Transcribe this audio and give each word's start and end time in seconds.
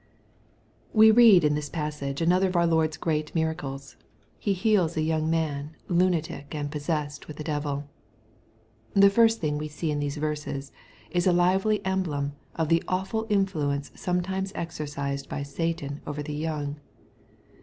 We 0.93 1.11
read 1.11 1.43
in 1.43 1.53
this 1.53 1.69
passage 1.69 2.21
another 2.23 2.47
of 2.47 2.55
our 2.55 2.65
Lord's 2.65 2.97
great 2.97 3.35
miracles. 3.35 3.97
He 4.39 4.53
heals 4.53 4.97
a 4.97 5.03
young 5.03 5.29
man 5.29 5.75
lunatic 5.87 6.55
and 6.55 6.71
possessed 6.71 7.27
with 7.27 7.39
a 7.39 7.43
devil. 7.43 7.87
The 8.95 9.11
first 9.11 9.39
thing 9.41 9.59
we 9.59 9.67
see 9.67 9.91
in 9.91 9.99
these 9.99 10.17
verses 10.17 10.71
is 11.11 11.27
a 11.27 11.31
lively 11.31 11.85
emblem 11.85 12.33
of 12.55 12.69
the 12.69 12.83
awful 12.87 13.27
influence 13.29 13.91
sometimes 13.93 14.51
exercised 14.55 15.29
by 15.29 15.43
Satan 15.43 16.01
over 16.07 16.23
the 16.23 16.33
young. 16.33 16.77